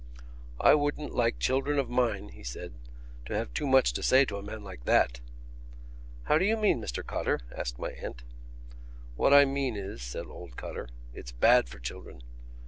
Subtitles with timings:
[0.59, 2.73] "I wouldn't like children of mine," he said,
[3.27, 5.19] "to have too much to say to a man like that."
[6.23, 8.23] "How do you mean, Mr Cotter?" asked my aunt.
[9.15, 12.23] "What I mean is," said old Cotter, "it's bad for children.